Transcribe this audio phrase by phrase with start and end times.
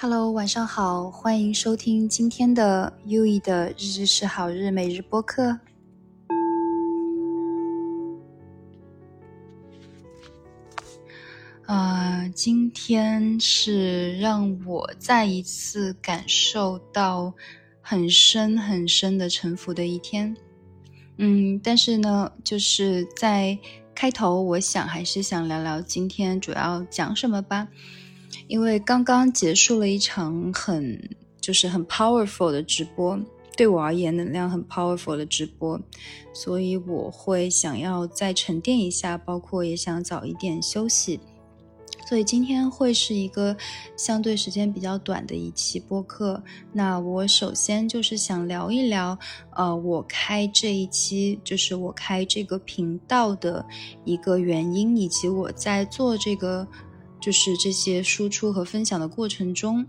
[0.00, 5.58] Hello，晚上好，欢迎收听今天的 U E 的日日是好日每日播客。
[11.66, 17.34] 啊，今天是让我再一次感受到
[17.80, 20.36] 很深很深的沉浮的一天。
[21.16, 23.58] 嗯，但是呢，就是在
[23.96, 27.66] 开头，我想还是想聊聊今天主要讲什么吧。
[28.48, 30.98] 因为刚刚结束了一场很
[31.38, 33.18] 就是很 powerful 的直播，
[33.56, 35.78] 对我而言能量很 powerful 的直播，
[36.32, 41.20] 所以我会想要再沉淀一下，包括也想早一点休息，
[42.08, 43.54] 所以今天会是一个
[43.98, 46.42] 相对时间比较短的一期播客。
[46.72, 49.18] 那我首先就是想聊一聊，
[49.54, 53.64] 呃，我开这一期就是我开这个频道的
[54.06, 56.66] 一个原因，以及我在做这个。
[57.20, 59.84] 就是这些输出和分享的过程中，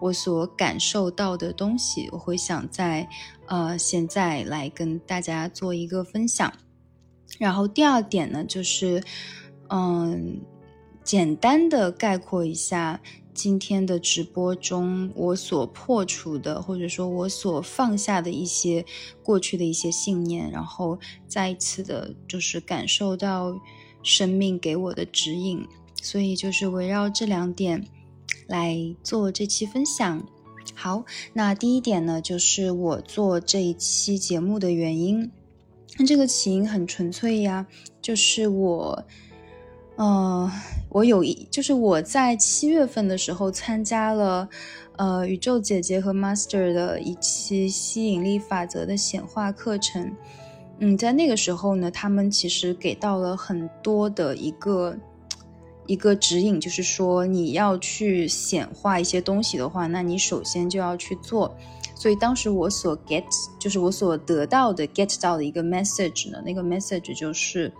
[0.00, 3.08] 我所感受到的东西，我会想在
[3.46, 6.52] 呃现在来跟大家做一个分享。
[7.38, 9.02] 然后第二点呢，就是
[9.68, 10.40] 嗯，
[11.02, 13.00] 简单的概括一下
[13.34, 18.84] 今天的直播中我所破除的，或者说我所放下的一些
[19.22, 23.54] 过去的一些信念，然后再一次的，就是感受到
[24.02, 25.66] 生命给我的指引。
[26.02, 27.84] 所以就是围绕这两点
[28.46, 30.22] 来做这期分享。
[30.74, 35.30] 好，那第一点呢，就是我做这一期节目的原因。
[35.96, 37.66] 那这个起因很纯粹呀，
[38.02, 39.04] 就是我，
[39.94, 40.50] 呃，
[40.90, 44.48] 我有一，就是我在七月份的时候参加了，
[44.96, 50.12] 呃，宇宙姐姐和 Master 的一期吸引力法则的显化课程。
[50.80, 54.96] 嗯，在那个时候呢，他们其实给到了很多的一个。
[55.86, 61.56] 一个指引就是说，你要去显化一些东西的话，那你首先就要去做。
[61.94, 63.24] 所以当时我所 get
[63.58, 67.72] 就是我所得到的 get 到的一个 message 呢，那个 message 就是，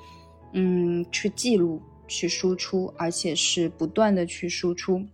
[0.53, 5.05] 嗯，去记录、去输出，而且是不断的去输出。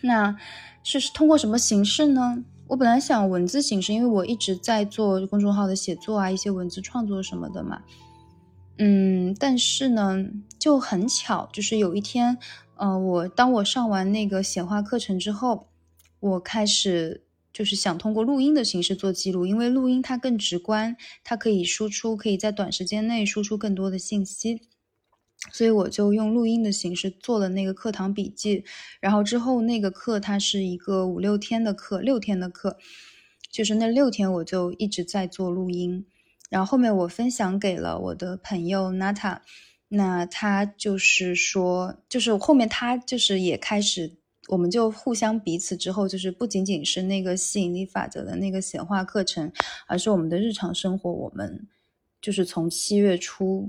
[0.00, 0.36] 那
[0.82, 2.42] 是通过什么形式呢？
[2.68, 7.82] 我本来想文字形式，因为我一直在做公众号的写作啊，一些文字创作什么的嘛。
[8.78, 10.26] 嗯，但是呢，
[10.58, 12.36] 就很巧，就是有一天，
[12.76, 15.68] 呃，我当我上完那个显化课程之后，
[16.20, 20.94] 我开始就是想通过录音的形式做记录，因为录音它更直观，
[21.24, 24.60] 它可以输出，可以在短时间内输出更多的信息，
[25.50, 28.62] 所以我就用录音的形式做了那个课堂笔记。
[29.00, 32.76] 然后之后那个课它是一个五六天的课，六天的课，
[33.50, 36.04] 就是那六天我就一直在做录音。
[36.48, 39.38] 然后后面我分享给了我的朋友 Nata，
[39.88, 44.16] 那他就是说，就是后面他就是也开始，
[44.48, 49.52] 我们就互相彼此之后，就是不仅仅是那个吸引力法则的那个显化课程，
[49.86, 51.66] 而是我们的日常生活，我们
[52.20, 53.68] 就是从七月初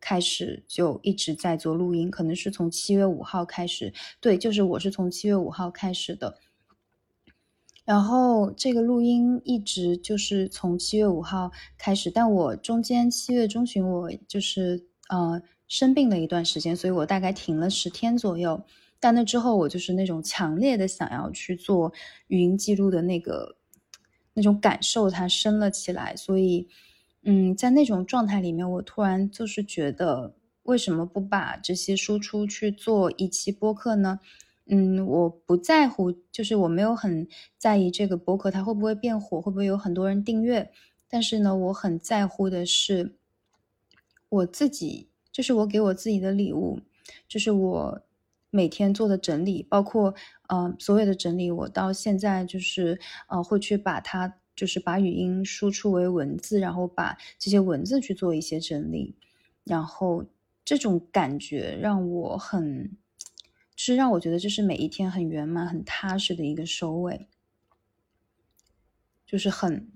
[0.00, 6.38] 开始就一直在做录音，可能是从七月五号开始，对，就是我是从七月五号开始的。
[7.84, 18.62] 然后这个录音一直就是从七月五号开始，但我中间七月中旬我就是呃生病了一段时间，所以我大概停了十天左右。
[19.00, 21.92] 但那之后我就是那种强烈的想要去做
[22.28, 23.56] 语音记录的那个
[24.32, 26.14] 那种感受，它升了起来。
[26.14, 26.68] 所以，
[27.24, 34.20] 嗯，在那种状态里面，我突然就是觉得，为什么不把这些输出去做一期播客呢？
[34.66, 37.26] 嗯，我不在乎，就是我没有很
[37.58, 40.70] 在意这个博客它会不会变火，会不会有很多人订阅。
[41.08, 43.16] 但是呢，我很在乎的是
[44.28, 46.80] 我自己，就是我给我自己的礼物，
[47.28, 48.02] 就是我
[48.50, 50.14] 每天做的整理，包括
[50.48, 52.98] 呃所有的整理，我到现在就是
[53.28, 59.16] 呃会去把它，就是把语音输出为文字，然后把这些文字去做一些整理，
[59.64, 60.24] 然后
[60.64, 62.96] 这种感觉让我很。
[63.84, 67.26] 是让我觉得这是每一天很圆满、很踏实的一个收尾，
[69.26, 69.90] 就是很，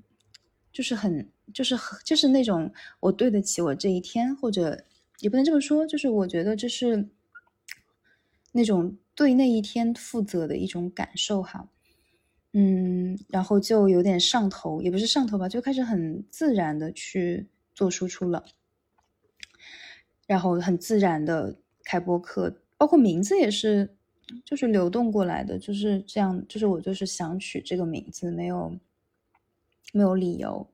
[0.72, 4.84] 就是很，就是很，就是那种我对得起我这一天，或者
[5.20, 7.08] 也不能这么说，就是我觉得这是
[8.50, 11.68] 那种对那一天负责的一种感受哈，
[12.54, 18.44] 嗯，然后就有点上头，也不是上头吧，就开始很自然的去做输出了，
[20.26, 22.62] 然后很自然的开播课。
[22.76, 23.96] 包括名字也是，
[24.44, 28.76] 就是流动过来的，就是这样，就是我就是想取这个名字，没有
[29.92, 30.68] 没有理由，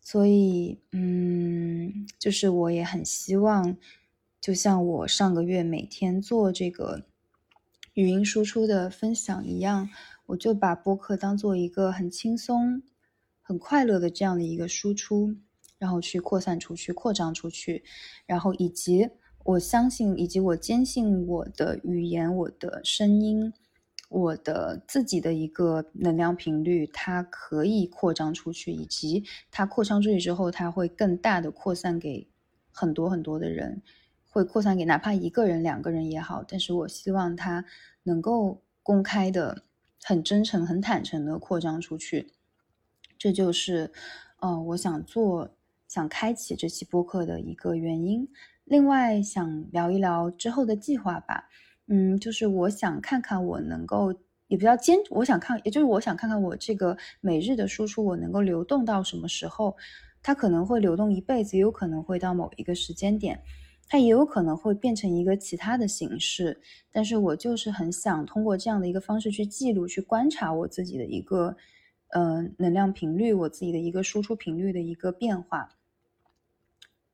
[0.00, 3.76] 所以嗯，就是我也很希望，
[4.40, 7.04] 就像我上个月每天做这个
[7.94, 9.90] 语音输出的分享一样，
[10.26, 12.82] 我就把播客当做一个很轻松、
[13.42, 15.36] 很快乐的这样的一个输出，
[15.76, 17.84] 然后去扩散出去、扩张出去，
[18.26, 19.10] 然后以及
[19.50, 23.52] 我相信，以及我坚信我的语言、我的声音。
[24.08, 32.26] 我的自己的一个能量频率，它可以扩张出去，以及它扩张出去之后，它会更大的扩散给
[32.72, 33.80] 很多很多的人，
[34.28, 36.44] 会扩散给哪怕一个人、两个人也好。
[36.46, 37.64] 但是我希望它
[38.02, 39.62] 能够公开的、
[40.02, 42.32] 很真诚、很坦诚的扩张出去。
[43.16, 43.92] 这就是，
[44.40, 45.50] 呃，我想做、
[45.86, 48.28] 想开启这期播客的一个原因。
[48.70, 51.48] 另外，想聊一聊之后的计划吧。
[51.88, 54.14] 嗯，就是我想看看我能够，
[54.46, 59.76] 也比较坚，我想看，也就是我想看看我这个每日的输出，我能够流动到什么时候？
[60.22, 63.42] 它可能会流动一辈子，也有可能会到某一个时间点，
[63.88, 66.60] 它也有可能会变成一个其他的形式。
[66.92, 71.56] 但是我就是很想通过这样的一个方式去记录、去观察我自己的一个，
[72.10, 75.68] 呃，能量频率，我自己的一个输出频率的一个变化，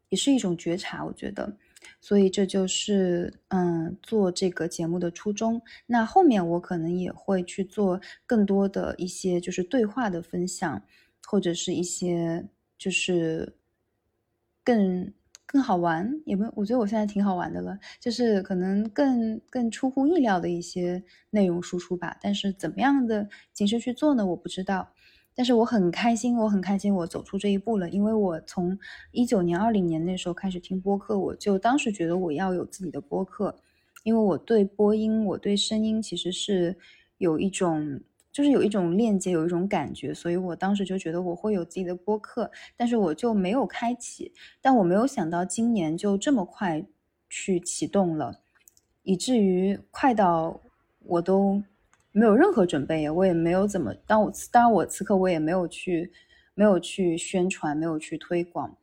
[0.09, 1.57] 也是一种觉察，我觉得。
[2.01, 5.61] 所以这就是嗯做这个节目的初衷。
[5.87, 10.83] 那后面我可能也会去做更多的一些就是对话的分享，
[11.27, 13.57] 或者是一些就是
[14.65, 15.13] 更
[15.47, 22.17] 更好玩，也不我觉得我现在挺好玩的了，就是可能更更出乎意料的一些内容输出吧。
[22.21, 24.27] 但是怎么样的形式去做呢？
[24.27, 24.93] 我不知道。
[25.37, 27.91] 但是我很开心，我很开心，我走出这一步了。
[27.91, 28.77] 因为我从
[29.13, 33.55] 一九年、二零年那时候开始听播客，我就当时觉得我要有自己的播客，
[34.03, 36.75] 因为我对播音、我对声音其实是
[37.19, 38.01] 有一种，
[38.33, 44.33] 就是有一种链接，有一种感觉，所以我当时就觉得我会有自己的播客，但是我就没有开启。
[44.63, 46.87] 但我没有想到今年就这么快
[47.29, 48.41] 去启动了，
[49.03, 50.63] 以至于快到
[51.05, 51.63] 我都。
[52.19, 53.93] 没有任何准备，我也没有怎么。
[54.07, 56.11] 当我当然，我此刻我也没有去，
[56.55, 58.75] 没有去宣传，没有去推广。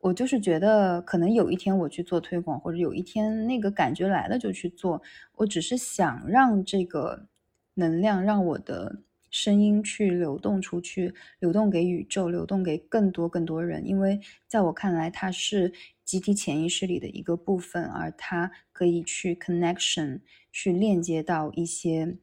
[0.00, 5.00] 我就是觉得，可能有一天我去做推广，或者有一天那个感觉来了就去做。
[5.36, 7.28] 我只是想让这个
[7.74, 8.98] 能量，让我的
[9.30, 13.86] 声音去流动出去，流动给宇宙，流动给更多更多人。
[13.86, 14.18] 因为
[14.48, 15.72] 在我看来，它是
[16.04, 22.16] 集体潜意识里的一个部分，而它可以去 connection，去链接到一些。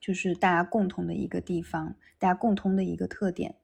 [0.00, 3.54] 就是大家共同的一个地方，大家共通的一个特点。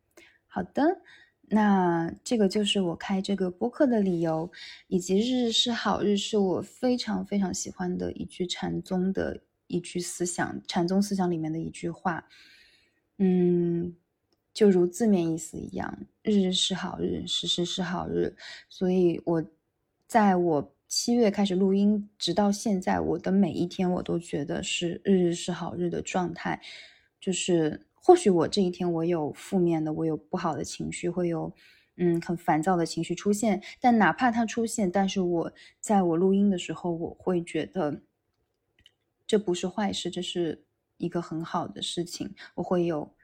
[0.46, 1.00] 好的，
[1.49, 4.50] 那这个就是我开这个播客的理由，
[4.88, 12.26] 以及“日日是好日”是我非常非常喜欢的一句禅宗的一句思想，禅宗思想里面的一句话。
[13.19, 13.94] 嗯，
[14.52, 18.37] 就如字面意思一样，“日日是好日，时时是好日”。
[18.69, 19.44] 所以我
[20.06, 20.75] 在我。
[20.94, 26.61] 七月开始录音，直到现在，我的每一天我都觉得是日日是好日的状态。
[27.19, 31.50] 就是或许我这一天我有负面的，我有不好的情绪，会有
[31.97, 33.62] 嗯很烦躁的情绪出现。
[33.81, 38.03] 但哪怕它出现，但是我在我录音的时候，我会觉得
[39.27, 40.62] 这不是坏事，这是
[40.99, 42.35] 一个很好的事情。
[42.56, 43.15] 我会有。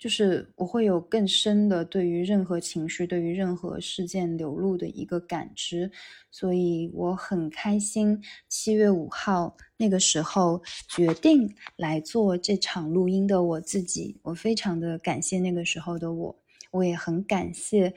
[0.00, 5.92] 就是我会有更深的对于任何情绪、对于任何事件流露的一个感知，
[6.30, 8.18] 所以我很开心。
[8.48, 16.38] 七月五号那个时候决定来做这场录音的我自己，我非常的感谢那个时候的我，
[16.70, 17.92] 我也很感谢，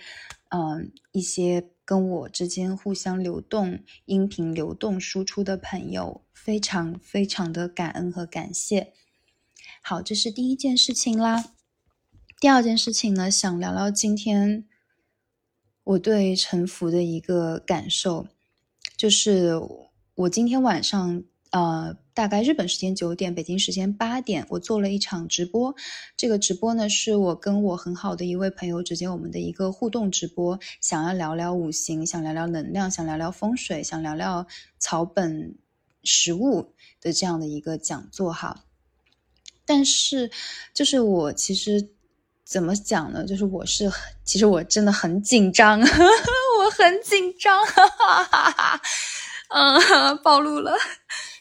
[0.50, 8.92] 嗯，一些跟我之间互相流动、音频流动输出的朋友，非常非常的感恩和感谢。
[9.82, 11.54] 好，这是第一件事情啦。
[12.44, 14.66] 第二件事情呢，想聊聊今天
[15.86, 18.28] 我对沉浮的一个感受，
[18.98, 19.54] 就是
[20.14, 25.74] 我今天晚上，呃，大概日本时间九点，北京时间八点，我做了一场直播。
[26.18, 34.46] 这个直播呢，是我跟我很好的一位朋友之间我们的一个互动直播，想要聊聊五行，想聊聊能量，想聊聊风水，想聊聊
[34.78, 35.56] 草本
[36.04, 38.66] 食物的这样的一个讲座哈。
[39.64, 40.30] 但是，
[40.74, 41.94] 就是我其实。
[42.46, 43.26] 怎么讲呢？
[43.26, 43.92] 就是我是，
[44.24, 48.82] 其实我真的很紧张， 我很紧张，哈哈哈哈
[49.50, 50.74] 嗯，暴露了，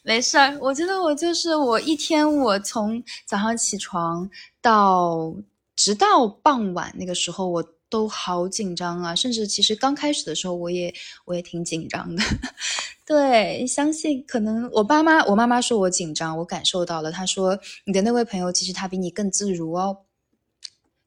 [0.05, 0.57] 没事儿。
[0.61, 4.29] 我觉得我就是我一天，我从早上起床
[4.61, 5.35] 到
[5.75, 9.15] 直到傍晚那个时候，我都好紧张啊。
[9.15, 10.95] 甚至其实刚开始的时候，我也
[11.25, 12.23] 我也挺紧张的。
[13.07, 17.11] 对，相信可能我爸妈，我妈妈说我紧张，我感受到了。
[17.11, 19.97] 她说你的那位朋友其实他比你更自如哦。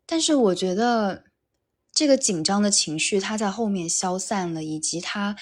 [0.07, 1.23] 但是我觉得，
[1.91, 5.35] 这个紧张的情绪，它在后面消散了，以及它，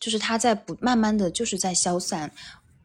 [0.00, 2.32] 就是它在不慢慢的就是在消散。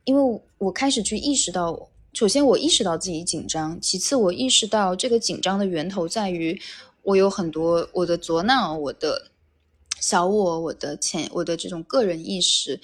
[0.03, 6.61] 因为我开始去意识到，首先我意识到自己紧张，其次我意识到这个紧张的源头在于
[7.01, 9.31] 我有很多我的左脑、我的
[9.99, 12.79] 小我、我的潜、我的这种个人意识、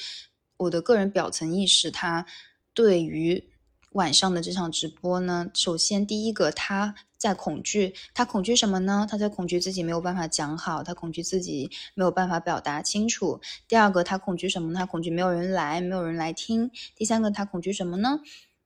[0.58, 2.26] 我的个人表层意识，它
[2.74, 3.51] 对于。
[3.92, 9.06] 晚上的这场直播呢，首先第一个他在恐惧，他恐惧什么呢？
[9.10, 13.42] 他在恐惧自己没有办法讲好，他恐惧自己没有办法表达清楚。
[13.68, 14.74] 第二个，他恐惧什么？
[14.74, 16.72] 他恐惧没有人来，没有人来听。
[16.96, 18.20] 第三个，他恐惧什么呢？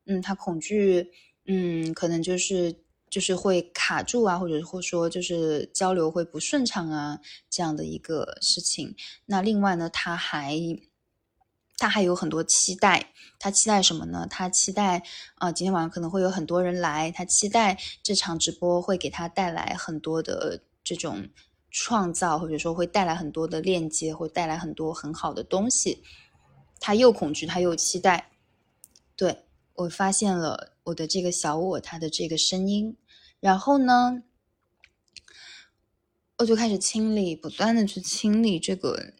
[0.05, 1.09] 嗯，他恐惧，
[1.47, 2.75] 嗯，可能就是
[3.09, 8.95] 就是会卡住啊，或者或说就是交流会不顺畅啊，这样的一个事情。
[9.25, 10.55] 那另外呢，他还。
[11.77, 14.25] 他还有很多期待，他期待什么呢？
[14.29, 15.03] 他期待
[15.35, 21.27] 啊，今天晚上可能会有很多人来，他期待这场直播会给他带来很多的这种
[21.71, 26.01] 创造，或者说会带来很多的链接，会带来很多很好的东西。
[26.79, 28.31] 他又恐惧，他又期待。
[29.17, 32.95] 对我发现了我的这个小我，他的这个声音，
[33.41, 34.23] 然后呢，
[36.37, 39.13] 我就开始清理，不断的去清理这个。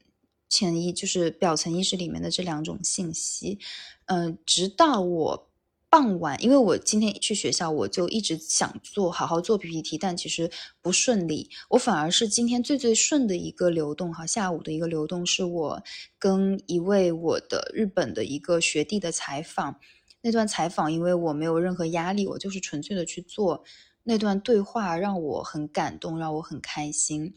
[0.50, 3.60] 潜意就是表层意识里面的这两种信息，
[4.06, 5.50] 嗯，直到我
[5.90, 11.50] 傍晚，因为我今天去学校，我就一直想做好好做 PPT，但其实不顺利。
[11.70, 15.84] 我反而是今天最最顺的一个流动哈，下午的一个流动是我
[16.20, 19.80] 跟一位我的日本的一个学弟的采访。
[20.22, 23.64] 那段采访，因为我没有任何压力，我就是纯粹的去做
[24.04, 27.36] 那段对话，让我很感动，让我很开心。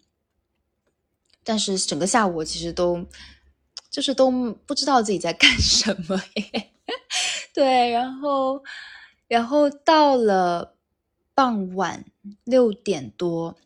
[1.48, 3.02] 但是整个下午我其实都，
[3.90, 4.30] 就是都
[4.66, 6.22] 不知道自己在干什么。
[7.54, 8.62] 对，然后，
[9.26, 10.74] 然后到了
[11.34, 12.04] 傍晚
[12.44, 13.56] 六点多，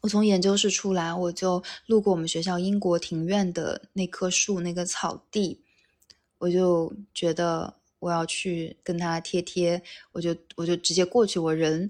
[0.00, 5.62] 我从研究室出来，我就路过我们学校英国庭院的那棵树那个草地，
[6.38, 11.88] 我就觉得我要去跟他贴贴，我就我就直接过去，我人。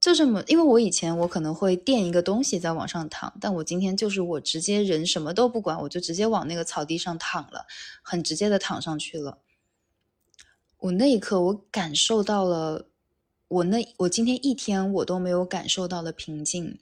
[0.00, 7.66] 就这么，因为我以前我可能会垫一个东西在往上躺，但我今天就是我直接人什么都不管，我就直接往那个草地上躺了，
[8.00, 9.38] 很直接的躺上去了。
[10.78, 12.86] 我那一刻我感受到了，
[13.48, 16.78] 我那我今天一天我都没有感受到的平静，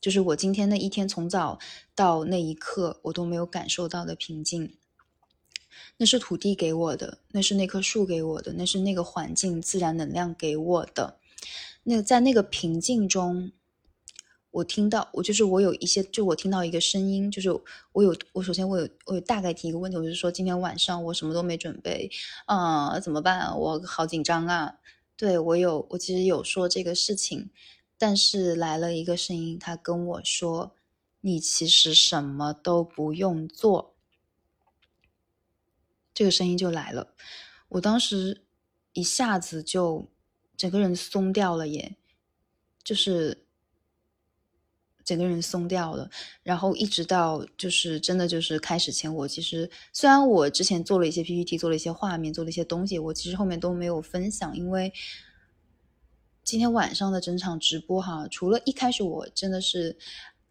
[0.00, 1.58] 就是我今天那一天从早
[1.96, 4.72] 到那一刻我都没有感受到的平静。
[5.96, 11.16] 那是土地给我的，那是那棵树给我的，那是那个环境自然能量给我的。
[11.90, 13.50] 那在那个平静中，
[14.52, 17.50] 我听到，我就是我有一些，就我听到一个声音，就是
[17.90, 22.08] 我有，我首先我有，我有大概提一个问题，我就说今天晚上我什么都没准备，
[22.46, 23.58] 啊，怎么办？
[23.58, 24.76] 我好紧张啊！
[25.16, 27.50] 对我有，我其实有说这个事情，
[27.98, 30.76] 但是来了一个声音，他跟我说，
[31.22, 33.96] 你其实什么都不用做，
[36.14, 37.14] 这个声音就来了，
[37.70, 38.44] 我当时
[38.92, 40.06] 一下子就。
[40.60, 41.96] 整个人松掉了耶，
[42.84, 43.46] 就是
[45.02, 46.10] 整个人松掉了。
[46.42, 54.92] 然后一直到就是真的就是开始前，我其实虽然我之前做了一些 PPT，做了一些画面，做了一些东西，我其实后面都没有分享，因为
[56.44, 59.96] 今天晚上的整场直播哈，除了一开始我真的是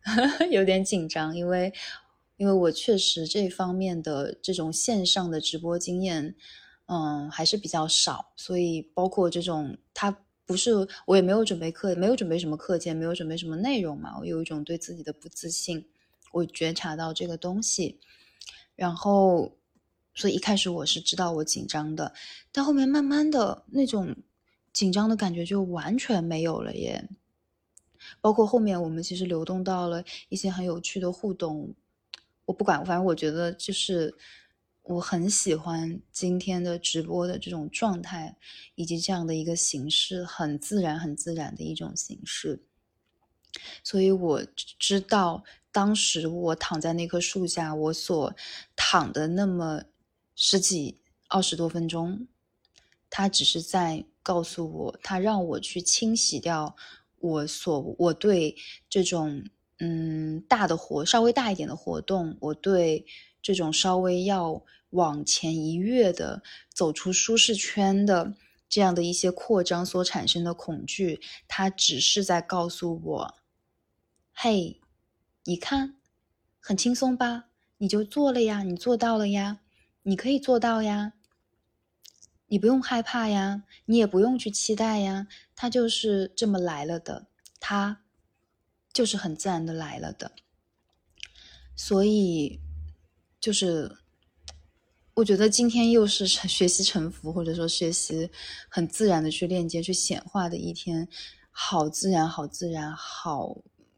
[0.49, 1.71] 有点紧张，因为
[2.37, 6.35] 因为我确实这方面的这种线上的直播经验。
[6.91, 10.09] 嗯，还是比较少，所以包括这种，他
[10.43, 10.71] 不是
[11.05, 15.85] 我也没有准备课，没有准备什么课件，没有准备什么内容嘛，我有一种对自己的不自信，
[16.31, 17.99] 我觉察到这个东西，
[18.75, 19.55] 然后，
[20.15, 22.11] 所以一开始我是知道我紧张的，
[22.51, 24.15] 但后面慢慢的那种
[24.73, 27.07] 紧张的感觉就完全没有了耶，
[28.19, 31.75] 包括后面我们其实流动到了一些很有趣的互动，
[32.45, 34.17] 我不管，反正我觉得就是。
[34.89, 38.35] 我很喜欢今天的直播的这种状态，
[38.73, 42.63] 以及这样的一个形式，很自然、很自然的一种形式。
[43.83, 44.43] 所以我
[44.79, 48.35] 知道，当时我躺在那棵树下，我所
[48.75, 49.83] 躺的那么
[50.35, 52.27] 十几、二十多分钟，
[53.11, 56.75] 他只是在告诉我，他让我去清洗掉
[57.19, 58.55] 我所我对
[58.89, 59.45] 这种
[59.77, 63.05] 嗯大的活稍微大一点的活动，我对
[63.39, 64.59] 这种稍微要。
[64.91, 66.41] 往前一跃的
[66.73, 68.35] 走出舒适圈的
[68.67, 73.35] 这样的一些扩张所产生的恐惧，它只是在告诉我
[74.33, 74.81] ：“嘿，
[75.43, 75.97] 你看，
[76.59, 77.49] 很轻松吧？
[77.77, 79.59] 你就做了呀，你做到了呀，
[80.03, 81.13] 你可以做到呀，
[82.47, 87.27] 你不用害怕呀，你也不用去期待呀，它就是这么来了的，
[87.59, 88.01] 它
[88.91, 90.31] 就是很自然的来了的，
[91.75, 92.59] 所以
[93.39, 93.97] 就是。”
[95.19, 98.31] 我觉得今天又是学习沉浮，或者说学习
[98.69, 101.05] 很自然的去链接、去显化的一天，
[101.51, 103.57] 好自然，好自然，好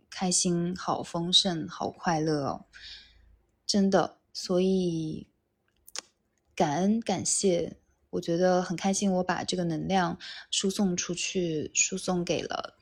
[0.09, 2.65] 开心，好丰盛，好快乐哦！
[3.67, 5.27] 真的，所以
[6.55, 7.77] 感恩感谢，
[8.09, 10.17] 我觉得很开心，我把这个能量
[10.49, 12.79] 输送出去，输送给了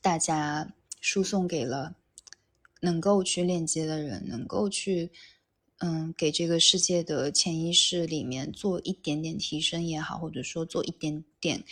[0.00, 1.96] 大家，输送给了
[2.80, 5.10] 能够去链接的人，能够去。
[5.84, 11.64] 嗯，给这个世界的潜意识里面做一点点提升也好，或者说做一点点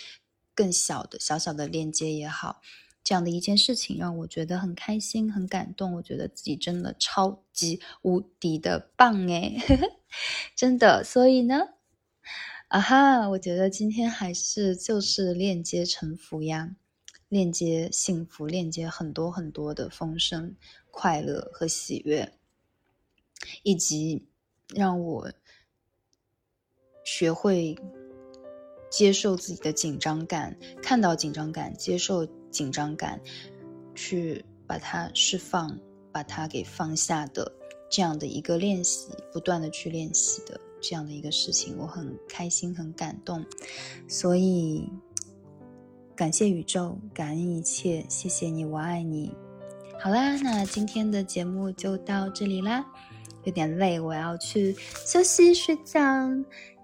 [0.53, 2.61] 更小的小小的链接也好，
[3.05, 5.95] 这样的一件事情让我觉得很开心、很感动。
[5.95, 9.57] 我觉得自己真的超级无敌的棒诶，
[10.57, 11.05] 真的。
[11.05, 11.61] 所以呢，
[12.67, 16.75] 啊哈，我觉得今天还是就是链接沉浮呀，
[17.29, 20.57] 链接幸福，链接很多很多的丰盛、
[20.91, 22.40] 快乐和喜悦。
[23.63, 24.27] 以及
[24.75, 25.31] 让我
[27.05, 27.77] 学会
[28.91, 33.21] 接受自己的紧张感，看到紧张感，接受紧张感，
[33.95, 35.79] 去把它释放，
[36.13, 37.53] 把它给放下的
[37.91, 43.45] 这样的一个练习，不断的去练习的这样的一个事情，我很开心，很感动，
[44.09, 44.89] 所以
[46.17, 49.35] 感谢宇宙，感恩一切，谢谢你，我爱你。
[50.01, 52.85] 好啦，那今天的节目就到这里啦。
[53.45, 54.75] 有点累，我要去
[55.07, 56.01] 休息睡觉，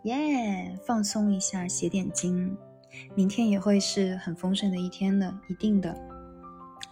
[0.04, 2.56] 耶，放松一下，写点经。
[3.14, 5.94] 明天也会是很丰盛的一天的，一定的。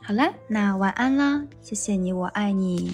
[0.03, 2.93] 好啦，那晚安啦，谢谢你，我爱你。